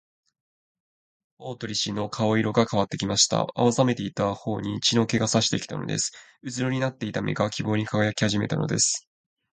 [1.37, 3.45] 大鳥氏の顔色がかわってきました。
[3.53, 6.11] 青ざめていたほおに血の気がさしてきたのです。
[6.41, 9.07] うつろになっていた目が、希望にかがやきはじめたのです。